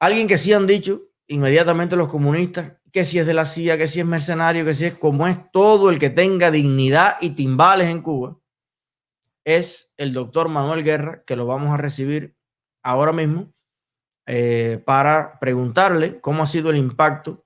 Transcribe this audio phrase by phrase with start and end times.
[0.00, 3.86] Alguien que sí han dicho inmediatamente los comunistas que si es de la CIA, que
[3.86, 7.88] si es mercenario, que si es como es todo el que tenga dignidad y timbales
[7.88, 8.38] en Cuba,
[9.44, 12.36] es el doctor Manuel Guerra, que lo vamos a recibir
[12.82, 13.52] ahora mismo
[14.26, 17.44] eh, para preguntarle cómo ha sido el impacto.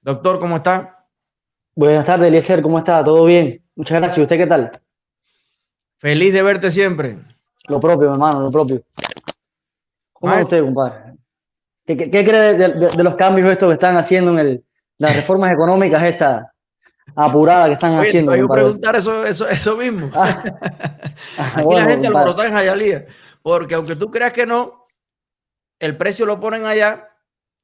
[0.00, 1.06] Doctor, ¿cómo está?
[1.74, 3.02] Buenas tardes, Eliezer, ¿cómo está?
[3.02, 3.62] ¿Todo bien?
[3.74, 4.18] Muchas gracias.
[4.18, 4.80] ¿Usted qué tal?
[5.98, 7.18] Feliz de verte siempre.
[7.68, 8.82] Lo propio, hermano, lo propio.
[10.12, 11.13] ¿Cómo está usted, compadre?
[11.86, 14.64] ¿Qué, cree de, los cambios estos que están haciendo en el,
[14.98, 16.46] las reformas económicas estas
[17.14, 18.32] apuradas que están haciendo?
[18.32, 20.10] Voy a preguntar eso, eso, eso mismo.
[20.14, 20.42] Ah.
[21.54, 23.06] Aquí la gente lo en Jayalía,
[23.42, 24.86] porque aunque tú creas que no,
[25.78, 27.10] el precio lo ponen allá,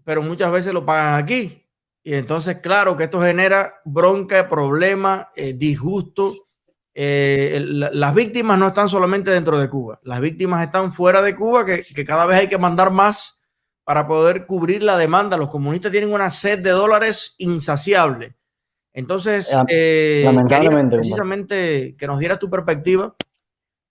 [0.05, 1.67] pero muchas veces lo pagan aquí.
[2.03, 6.33] Y entonces, claro que esto genera bronca, problema, eh, disgusto.
[6.93, 11.65] Eh, las víctimas no están solamente dentro de Cuba, las víctimas están fuera de Cuba,
[11.65, 13.40] que, que cada vez hay que mandar más
[13.85, 15.37] para poder cubrir la demanda.
[15.37, 18.37] Los comunistas tienen una sed de dólares insaciable.
[18.93, 23.15] Entonces, eh, lamentablemente, precisamente que nos dieras tu perspectiva,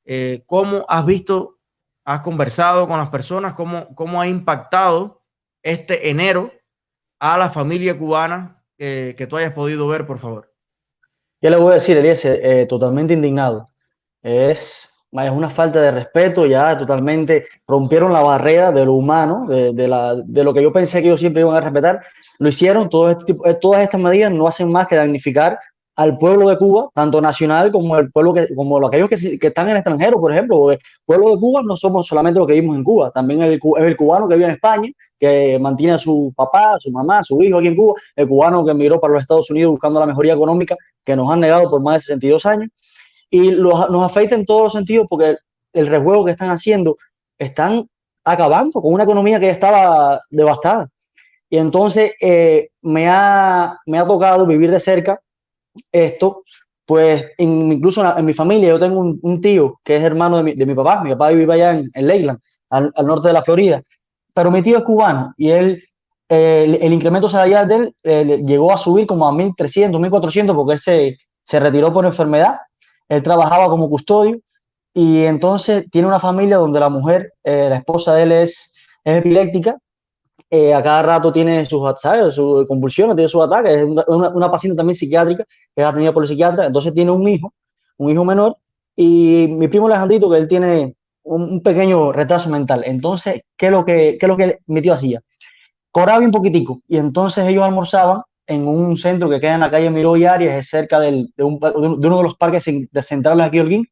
[0.05, 1.59] eh, cómo has visto,
[2.05, 5.23] has conversado con las personas, cómo, cómo ha impactado
[5.63, 6.51] este enero
[7.19, 10.49] a la familia cubana que tú hayas podido ver, por favor.
[11.41, 13.69] Ya le voy a decir, Elías, eh, totalmente indignado.
[14.21, 17.45] Es es una falta de respeto, ya totalmente.
[17.67, 21.19] Rompieron la barrera de lo humano, de, la, de lo que yo pensé que ellos
[21.19, 22.01] siempre iban a respetar,
[22.37, 25.57] lo hicieron, todo este eh, todas estas medidas no hacen más que damnificar
[25.99, 29.65] al pueblo de Cuba, tanto nacional como el pueblo que, como aquellos que, que están
[29.65, 32.77] en el extranjero, por ejemplo, el pueblo de Cuba no somos solamente los que vivimos
[32.77, 36.75] en Cuba, también el, el cubano que vive en España, que mantiene a su papá,
[36.75, 39.23] a su mamá, a su hijo aquí en Cuba, el cubano que emigró para los
[39.23, 42.69] Estados Unidos buscando la mejoría económica que nos han negado por más de 62 años,
[43.29, 45.37] y nos afecta en todos los sentidos porque
[45.73, 46.97] el rejuego que están haciendo
[47.37, 47.87] están
[48.23, 50.89] acabando con una economía que ya estaba devastada.
[51.49, 55.19] Y entonces eh, me, ha, me ha tocado vivir de cerca
[55.91, 56.43] esto,
[56.85, 58.69] pues incluso en, mi familia.
[58.69, 61.53] Yo tengo un, tío que es hermano de mi, de mi, papá, mi papá vive
[61.53, 62.39] allá en, en Leyland,
[62.69, 63.81] al, norte de la Florida,
[64.33, 65.83] pero mi tío es cubano y él,
[66.27, 70.79] el, incremento salarial de él eh, llegó a subir como a 1.300, 1.400 porque él
[70.79, 72.57] se, se retiró por enfermedad
[73.09, 74.39] él trabajaba como custodio
[74.93, 79.77] y entonces tiene una familia donde la mujer, eh, la esposa de él es, epiléptica,
[80.49, 82.33] eh, a cada rato tiene sus, ¿sabes?
[82.33, 86.29] sus convulsiones, tiene sus ataques, es una, paciente también psiquiátrica que ha tenido por el
[86.29, 87.53] psiquiatra, entonces tiene un hijo,
[87.97, 88.57] un hijo menor,
[88.95, 92.83] y mi primo Alejandrito, que él tiene un, pequeño retraso mental.
[92.85, 95.21] Entonces, ¿qué es lo que, qué es lo que mi tío hacía?
[95.91, 99.91] Cobraba un poquitico, y entonces ellos almorzaban en un centro que queda en la calle
[99.91, 103.85] Miró y Arias, es cerca de, uno de los parques de centrales aquí Holguín.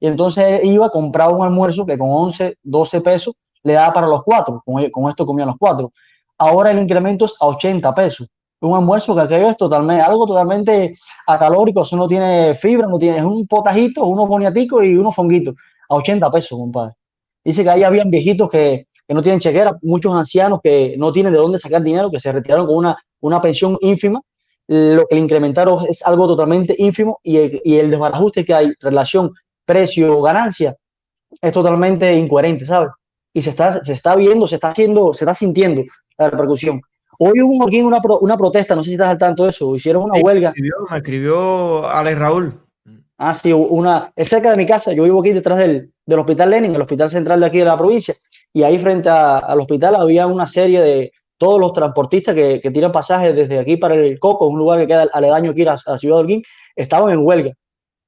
[0.00, 4.22] Y entonces iba, compraba un almuerzo que con 11, 12 pesos le daba para los
[4.24, 4.62] cuatro.
[4.64, 5.92] Con, esto comían los cuatro.
[6.38, 8.28] Ahora el incremento es a 80 pesos.
[8.60, 10.92] Un almuerzo que aquello es totalmente, algo totalmente
[11.26, 15.54] acalórico, eso no tiene fibra, no tiene, es un potajito, unos boniaticos y unos fonguitos.
[15.88, 16.94] A 80 pesos, compadre.
[17.44, 21.32] Dice que ahí habían viejitos que, que no tienen chequera, muchos ancianos que no tienen
[21.32, 24.20] de dónde sacar dinero, que se retiraron con una una pensión ínfima,
[24.68, 28.72] lo que le incrementaron es algo totalmente ínfimo y el, y el desbarajuste que hay,
[28.78, 29.32] relación
[29.64, 30.76] precio-ganancia,
[31.42, 32.90] es totalmente incoherente, ¿sabes?
[33.32, 35.82] Y se está, se está viendo, se está haciendo, se está sintiendo
[36.16, 36.80] la repercusión.
[37.18, 40.04] Hoy hubo aquí una, una protesta, no sé si estás al tanto de eso, hicieron
[40.04, 40.52] una huelga.
[40.56, 42.60] Me escribió, Alex Raúl.
[43.18, 46.50] Ah, sí, una, es cerca de mi casa, yo vivo aquí detrás del, del Hospital
[46.50, 48.14] Lenin, el hospital central de aquí de la provincia,
[48.52, 52.92] y ahí frente al hospital había una serie de, todos los transportistas que, que, tiran
[52.92, 56.16] pasajes desde aquí para el Coco, un lugar que queda aledaño aquí a, la ciudad
[56.16, 56.42] de Holguín,
[56.76, 57.52] estaban en huelga.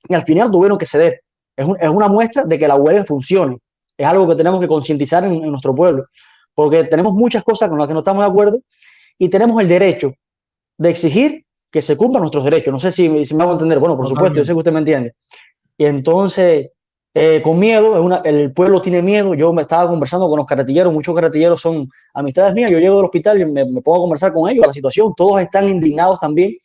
[0.06, 1.22] Y al final tuvieron que ceder.
[1.56, 3.56] Es, es, una muestra de que la huelga funcione.
[3.97, 6.04] Es algo que tenemos que concientizar en, nuestro pueblo,
[6.54, 8.59] porque tenemos muchas cosas con las que no estamos de acuerdo
[9.16, 10.12] y tenemos el derecho
[10.76, 12.70] de exigir que se cumplan nuestros derechos.
[12.70, 13.78] No sé si, si me hago entender.
[13.78, 15.14] Bueno, por supuesto, yo sé que usted me entiende.
[15.78, 16.69] Y entonces,
[17.15, 19.34] eh, con miedo, el pueblo tiene miedo.
[19.34, 22.71] Yo me estaba conversando con los carretilleros, muchos carretilleros son amistades mías.
[22.71, 24.66] Yo llego del hospital y me, a conversar con ellos.
[24.66, 26.57] La situación, todos están indignados también.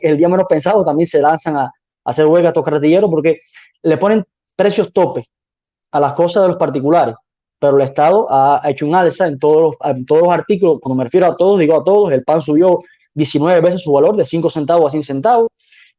[0.00, 1.70] El día menos pensado también se lanzan a,
[2.04, 3.38] hacer huelga a estos carretilleros porque
[3.82, 4.24] le ponen
[4.56, 5.28] precios tope
[5.92, 7.14] a las cosas de los particulares.
[7.58, 10.78] Pero el Estado ha, hecho un alza en todos, los, en todos los artículos.
[10.80, 12.10] Cuando me refiero a todos, digo a todos.
[12.10, 12.78] El pan subió
[13.12, 15.49] 19 veces su valor, de 5 centavos a 100 centavos.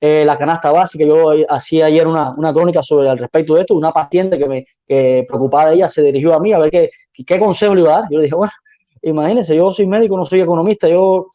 [0.03, 1.05] Eh, la canasta básica.
[1.05, 3.75] Yo hacía ayer una, una, crónica sobre al respecto de esto.
[3.75, 6.89] Una paciente que me que preocupada de ella se dirigió a mí a ver qué,
[7.23, 8.09] qué consejo le iba a dar.
[8.09, 8.51] Yo le dije, bueno,
[9.03, 10.89] imagínense, yo soy médico, no soy economista.
[10.89, 11.27] Yo,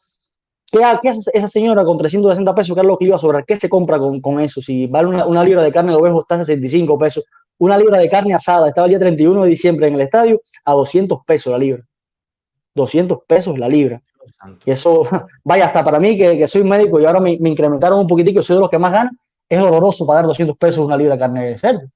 [0.69, 2.75] ¿qué, qué hace esa señora con 360 pesos?
[2.75, 3.45] ¿Qué es lo que iba a sobrar?
[3.45, 4.61] ¿Qué se compra con, con eso?
[4.61, 7.23] Si vale una, una, libra de carne de ovejo está a 65 pesos.
[7.59, 10.73] Una libra de carne asada estaba el día 31 de diciembre en el estadio a
[10.73, 11.83] 200 pesos la libra.
[12.75, 14.01] 200 pesos la libra.
[14.65, 15.03] Y eso,
[15.43, 18.41] vaya, hasta para mí que, que soy médico y ahora me, me, incrementaron un poquitico,
[18.41, 19.17] soy de los que más ganan,
[19.49, 21.87] es doloroso pagar 200 pesos una libra de carne de cerdo.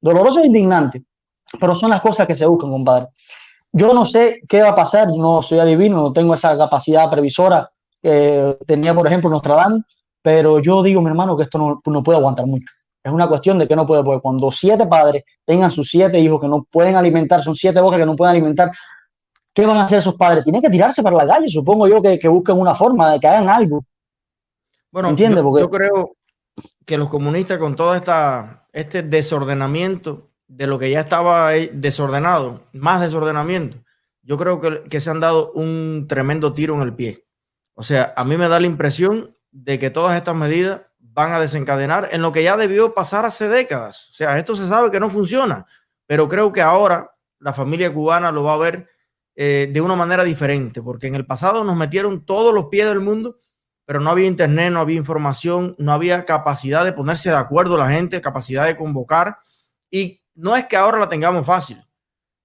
[0.00, 1.04] Doloroso e indignante,
[1.58, 3.08] pero son las cosas que se buscan, compadre.
[3.72, 7.68] Yo no sé qué va a pasar, no soy adivino, no tengo esa capacidad previsora
[8.02, 9.82] que tenía, por ejemplo, Nostradamus,
[10.22, 12.72] pero yo digo, mi hermano, que esto no, no puede aguantar mucho.
[13.02, 16.40] Es una cuestión de que no puede, porque cuando siete padres tengan sus siete hijos
[16.40, 18.70] que no pueden alimentar, son siete bocas que no pueden alimentar,
[19.54, 20.44] ¿qué van a hacer esos padres?
[20.44, 23.28] Tienen que tirarse para la calle, supongo yo, que, que busquen una forma de que
[23.28, 23.84] hagan algo.
[24.90, 25.38] Bueno, ¿Entiendes?
[25.38, 25.62] Yo, porque...
[25.62, 26.16] yo creo
[26.84, 33.00] que los comunistas con todo esta, este desordenamiento de lo que ya estaba desordenado, más
[33.00, 33.78] desordenamiento,
[34.22, 37.26] yo creo que, que se han dado un tremendo tiro en el pie.
[37.74, 41.40] O sea, a mí me da la impresión de que todas estas medidas van a
[41.40, 44.08] desencadenar en lo que ya debió pasar hace décadas.
[44.10, 45.66] O sea, esto se sabe que no funciona,
[46.06, 48.88] pero creo que ahora la familia cubana lo va a ver
[49.36, 53.00] eh, de una manera diferente, porque en el pasado nos metieron todos los pies del
[53.00, 53.38] mundo,
[53.84, 57.90] pero no había internet, no había información, no había capacidad de ponerse de acuerdo la
[57.90, 59.38] gente, capacidad de convocar.
[59.90, 61.84] Y no es que ahora la tengamos fácil,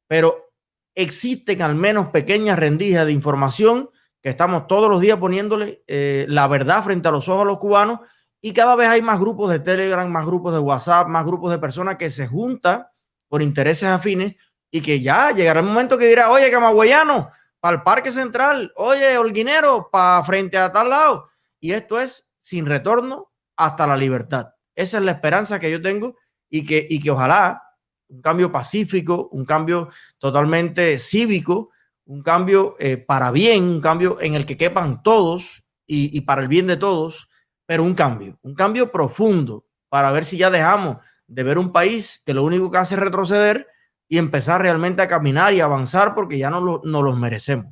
[0.08, 0.52] pero
[0.96, 3.90] existen al menos pequeñas rendijas de información
[4.22, 7.60] que estamos todos los días poniéndole eh, la verdad frente a los ojos a los
[7.60, 8.00] cubanos
[8.42, 11.60] y cada vez hay más grupos de Telegram, más grupos de WhatsApp, más grupos de
[11.60, 12.86] personas que se juntan
[13.28, 14.36] por intereses afines
[14.72, 19.18] y que ya llegará el momento que dirá, oye, camagüeyano, para el Parque Central, oye,
[19.18, 21.30] Holguinero, para frente a tal lado.
[21.60, 24.50] Y esto es sin retorno hasta la libertad.
[24.76, 26.16] Esa es la esperanza que yo tengo
[26.50, 27.62] y que, y que ojalá
[28.08, 31.72] un cambio pacífico, un cambio totalmente cívico,
[32.06, 36.42] un cambio eh, para bien, un cambio en el que quepan todos y, y para
[36.42, 37.28] el bien de todos,
[37.66, 42.22] pero un cambio, un cambio profundo para ver si ya dejamos de ver un país
[42.26, 43.68] que lo único que hace es retroceder
[44.10, 47.68] y empezar realmente a caminar y avanzar porque ya no, lo, no los merecemos.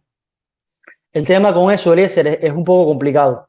[1.11, 3.47] El tema con eso, Eliezer, es, es un poco complicado.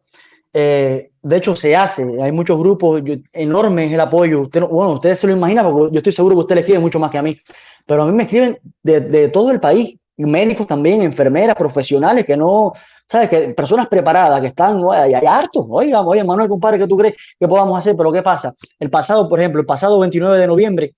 [0.53, 2.05] Eh, de hecho, se hace.
[2.23, 3.03] Hay muchos grupos
[3.33, 4.43] enormes el apoyo.
[4.43, 6.99] Usted, bueno, ustedes se lo imaginan porque yo estoy seguro que usted le escribe mucho
[6.99, 7.39] más que a mí.
[7.87, 12.37] Pero a mí me escriben de, de todo el país, médicos también, enfermeras, profesionales que
[12.37, 12.73] no,
[13.07, 13.29] ¿sabes?
[13.29, 15.67] Que personas preparadas, que están hay, hay hartos.
[15.69, 17.97] Oiga, oye, Manuel, compadre, ¿qué tú crees que podamos hacer?
[17.97, 18.55] Pero ¿qué pasa?
[18.79, 20.95] El pasado, por ejemplo, el pasado 29 de noviembre,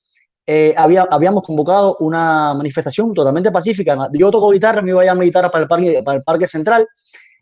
[0.52, 3.96] eh, había, habíamos convocado una manifestación totalmente pacífica.
[4.12, 6.48] Yo toco guitarra, me iba a llevar mi guitarra para el parque, para el parque
[6.48, 6.88] central.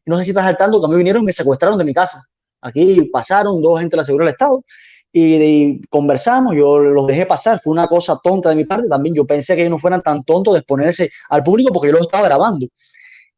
[0.04, 2.22] No sé si estás saltando, que a mí vinieron y me secuestraron de mi casa.
[2.60, 4.62] Aquí pasaron dos gente de la Seguridad del Estado
[5.10, 9.14] y, y, conversamos, yo los dejé pasar, fue una cosa tonta de mi parte, también
[9.14, 12.02] yo pensé que ellos no fueran tan tontos de exponerse al público porque yo los
[12.02, 12.66] estaba grabando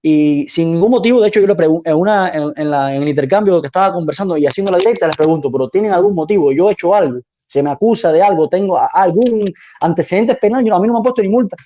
[0.03, 3.67] y sin ningún motivo, de hecho yo le en, en, en, en el intercambio que
[3.67, 6.51] estaba conversando y haciendo la directa, les pregunto, pero ¿tienen algún motivo?
[6.51, 7.21] Yo he hecho algo,
[7.51, 9.45] se me acusa de algo, tengo algún
[9.81, 11.57] antecedente penal, yo, a mí no me han puesto ni multa.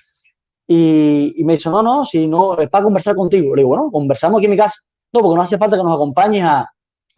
[0.67, 3.55] Y, y, me dice, no, no, si no, es para conversar contigo.
[3.55, 4.81] Le digo, bueno, conversamos aquí en mi casa.
[5.13, 6.67] No, porque no hace falta que nos acompañes a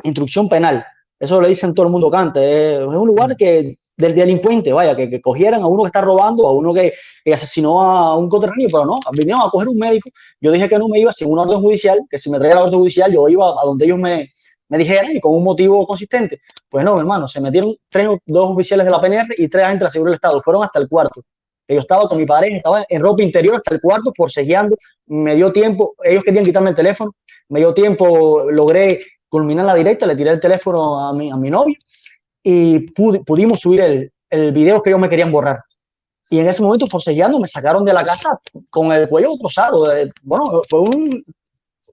[0.04, 0.86] instrucción penal.
[1.18, 2.42] Eso le dicen todo el mundo cante.
[2.42, 6.02] Es, es un lugar que del delincuente, vaya, que, que, cogieran a uno que está
[6.02, 6.92] robando, a uno que,
[7.34, 10.10] asesinó a un coterráneo, pero no, vinieron a coger un médico.
[10.42, 12.64] Yo dije que no me iba sin una orden judicial, que si me traía la
[12.66, 14.30] orden judicial, yo iba a donde ellos me,
[14.70, 16.42] me dijeran y con un motivo consistente.
[16.70, 19.86] Pues no, hermano, se metieron tres, dos oficiales de la PNR y tres agentes de
[19.86, 21.24] la Seguridad del Estado, fueron hasta el cuarto.
[21.70, 24.78] Yo estaba con mi pareja, estaba en ropa interior hasta el cuarto, forcejeando,
[25.08, 27.14] me dio tiempo, ellos querían quitarme el teléfono,
[27.50, 31.50] me dio tiempo, logré culminar la directa, le tiré el teléfono a mi, a mi
[31.50, 31.76] novia
[32.44, 35.60] y pud pudimos subir el, el, video que ellos me querían borrar.
[36.30, 38.40] Y en ese momento, forcejeando, me sacaron de la casa
[38.70, 39.94] con el cuello trozado.
[39.94, 41.26] Eh, bueno, fue un,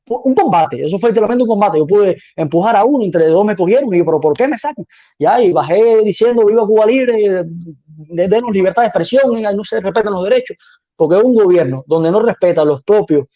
[0.06, 1.78] un combate, eso fue literalmente un combate.
[1.78, 4.58] Yo pude empujar a uno, entre dos me cogieron y yo, pero ¿por qué me
[4.58, 4.84] sacan?
[5.18, 7.44] Ya, y bajé diciendo, viva Cuba Libre,
[7.86, 10.56] denos libertad de expresión, no se respetan los derechos,
[10.96, 13.26] porque es un gobierno donde no respeta los propios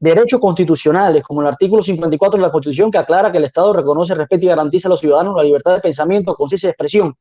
[0.00, 4.14] derechos constitucionales, como el artículo 54 de la Constitución, que aclara que el Estado reconoce,
[4.14, 7.14] respeta y garantiza a los ciudadanos la libertad de pensamiento, conciencia y expresión.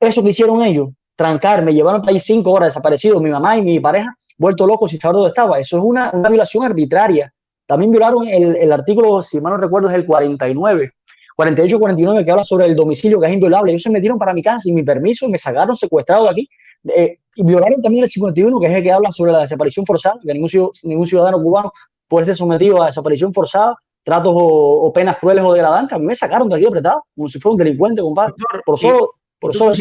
[0.00, 3.80] Eso que hicieron ellos, trancarme, llevaron al país cinco horas desaparecidos, mi mamá y mi
[3.80, 5.58] pareja, vuelto locos sin saber dónde estaba.
[5.58, 7.32] Eso es una, una violación arbitraria.
[7.66, 10.92] También violaron el, el, artículo, si mal no recuerdo, es el 49,
[11.36, 13.72] 48-49, que habla sobre el domicilio, que es inviolable.
[13.72, 16.48] Ellos se metieron para mi casa sin mi permiso y me sacaron secuestrado de aquí.
[16.88, 20.16] Eh, y violaron también el 51, que es el que habla sobre la desaparición forzada,
[20.24, 20.48] que ningún,
[20.84, 21.72] ningún ciudadano cubano
[22.08, 25.94] puede ser sometido a desaparición forzada, tratos o, o, penas crueles o degradantes.
[25.94, 28.34] A mí me sacaron de aquí apretado, como si fuera un delincuente, compadre.
[28.64, 29.72] Por solo, por solo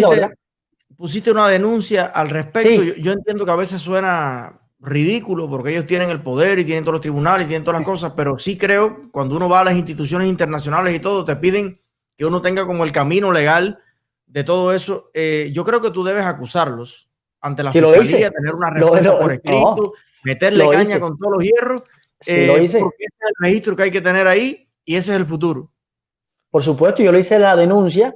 [0.97, 2.69] pusiste, una denuncia al respecto.
[2.69, 2.87] Sí.
[2.87, 6.83] Yo, yo, entiendo que a veces suena ridículo porque ellos tienen el poder y tienen
[6.83, 9.65] todos los tribunales y tienen todas las cosas, pero sí creo cuando uno va a
[9.65, 11.81] las instituciones internacionales y todo, te piden
[12.17, 13.79] que uno tenga como el camino legal
[14.25, 15.11] de todo eso.
[15.13, 17.09] Eh, yo creo que tú debes acusarlos
[17.41, 19.75] ante la sí, fiscalía, tener una respuesta lo, lo, por escrito.
[19.77, 19.91] No
[20.25, 21.83] meterle caña con todos los hierros.
[22.19, 22.79] Sí, lo hice.
[22.79, 25.71] Porque ese es el registro que hay que tener ahí y ese es el futuro.
[26.49, 28.15] Por supuesto, yo le hice la denuncia,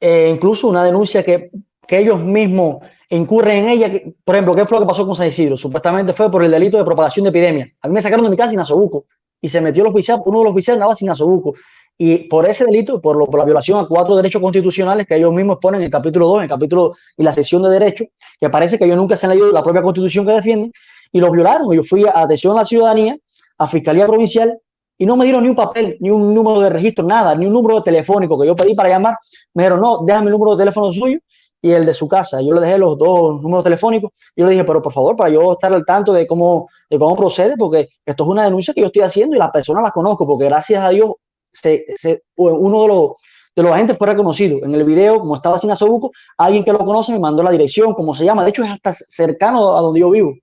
[0.00, 1.50] incluso una denuncia que,
[1.86, 2.78] que ellos mismos
[3.10, 4.02] incurren en ella.
[4.24, 5.56] por ejemplo, ¿qué fue lo que pasó con San Isidro?
[5.56, 7.72] Supuestamente fue por el delito de propagación de epidemia.
[7.80, 9.06] A mí me sacaron de mi casa sin asobuco
[9.40, 11.54] y se metió el oficial, uno de los oficiales andaba sin asobuco.
[11.96, 15.80] Y por ese delito, por, la violación a cuatro derechos constitucionales que ellos mismos ponen
[15.80, 18.06] en el capítulo 2, en el capítulo y la sección de derechos,
[18.38, 20.72] que parece que ellos nunca se han leído la propia constitución que defienden,
[21.10, 21.74] y los violaron.
[21.74, 23.16] Yo fui a atención a la ciudadanía,
[23.58, 24.60] a Fiscalía Provincial,
[24.96, 27.52] y no me dieron ni un papel, ni un número de registro, nada, ni un
[27.52, 29.16] número telefónico que yo pedí para llamar.
[29.54, 31.18] Me dijeron, no, déjame el número de teléfono suyo
[31.60, 32.40] y el de su casa.
[32.40, 35.30] Yo le dejé los dos números telefónicos y yo le dije, pero por favor, para
[35.30, 38.80] yo estar al tanto de cómo, de cómo procede, porque esto es una denuncia que
[38.80, 41.12] yo estoy haciendo y las personas las conozco, porque gracias a Dios
[41.52, 43.10] se, se, uno de los,
[43.56, 44.64] de los agentes fue reconocido.
[44.64, 47.92] En el video, como estaba sin asobuco, alguien que lo conoce me mandó la dirección,
[47.94, 48.44] cómo se llama.
[48.44, 50.34] De hecho, es hasta cercano a donde yo vivo.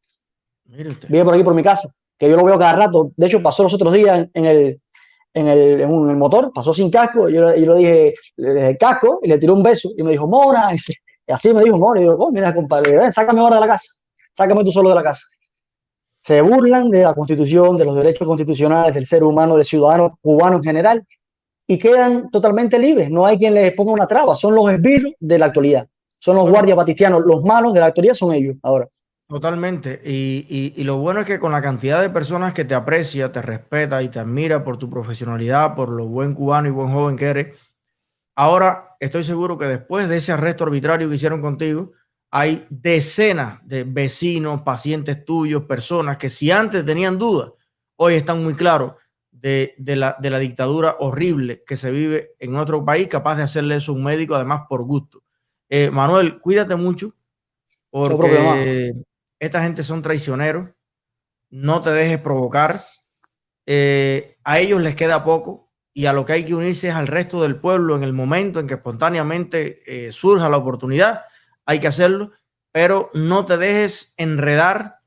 [0.65, 3.12] Vive por aquí, por mi casa, que yo lo veo cada rato.
[3.15, 4.81] De hecho, pasó los otros días en el,
[5.34, 7.29] en el, en, un, el motor, pasó sin casco.
[7.29, 10.27] Yo, yo le dije, le dije casco y le tiré un beso y me dijo,
[10.27, 10.69] Mora.
[11.27, 12.01] Y así me dijo, Mora.
[12.01, 13.88] Y yo, oh, mira, compadre, ven, sácame ahora de la casa.
[14.36, 15.22] Sácame tú solo de la casa
[16.25, 20.58] se burlan de la constitución, de los derechos constitucionales del ser humano, del ciudadano cubano
[20.58, 21.05] en general,
[21.67, 23.12] y quedan totalmente libres.
[23.12, 24.36] No hay quien les ponga una traba.
[24.36, 25.88] Son los esbirros de la actualidad.
[26.17, 27.22] Son los guardias batistianos.
[27.24, 28.88] Los malos de la actualidad son ellos ahora.
[29.27, 30.01] Totalmente.
[30.03, 33.44] Y, y, lo bueno es que con la cantidad de personas que te aprecia, te
[33.44, 37.25] respeta y te admira por tu profesionalidad, por lo buen cubano y buen joven que
[37.25, 37.60] eres,
[38.36, 41.92] ahora estoy seguro que después de ese arresto arbitrario que hicieron contigo,
[42.32, 47.51] hay decenas de vecinos, pacientes tuyos, personas que si antes tenían dudas,
[47.96, 48.94] hoy están muy claros
[49.32, 53.96] de, la, dictadura horrible que se vive en nuestro país, capaz de hacerle eso a
[53.96, 55.24] un médico, además por gusto.
[55.70, 57.13] Eh, Manuel, cuídate mucho,
[57.89, 58.92] porque
[59.39, 60.70] esta gente son traicioneros,
[61.51, 62.82] no te dejes provocar,
[63.65, 65.64] eh, a ellos les queda poco
[65.97, 68.59] y a lo que hay que unirse es al resto del pueblo en el momento
[68.59, 71.23] en que espontáneamente eh, surja la oportunidad
[71.65, 72.31] hay que hacerlo,
[72.71, 74.99] pero no te dejes enredar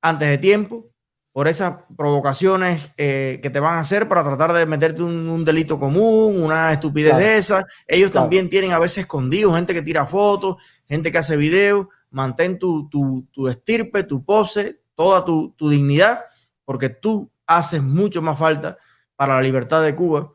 [0.00, 0.90] antes de tiempo
[1.30, 5.44] por esas provocaciones eh, que te van a hacer para tratar de meterte un, un
[5.44, 7.66] delito común, una estupidez de esa.
[7.86, 10.56] Ellos también tienen a veces escondidos gente que tira fotos,
[10.88, 11.86] gente que hace videos.
[12.10, 16.24] Mantén tu, tu, estirpe, tu pose, toda tu, tu dignidad,
[16.64, 18.78] porque tú haces mucho más falta
[19.18, 20.32] para la libertad de Cuba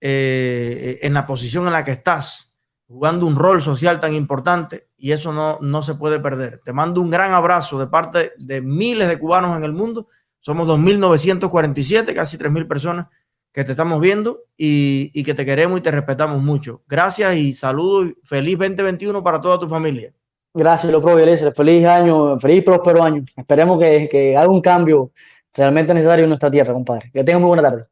[0.00, 2.50] eh, en la posición en la que estás
[2.88, 6.62] jugando un rol social tan importante y eso no, no se puede perder.
[6.64, 10.08] Te mando un gran abrazo de parte de miles de cubanos en el mundo.
[10.40, 13.06] Somos 2.947, casi 3.000 personas
[13.52, 16.82] que te estamos viendo y, que te queremos y te respetamos mucho.
[16.88, 20.10] Gracias y saludos feliz 2021 para toda tu familia.
[20.54, 21.14] Gracias, Loco
[21.54, 23.24] Feliz año, feliz próspero año.
[23.36, 25.12] Esperemos que, que haga un cambio
[25.52, 27.10] realmente necesario en nuestra tierra, compadre.
[27.12, 27.91] Que tenga muy buena tarde.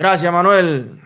[0.00, 0.98] Gracias, Manuel.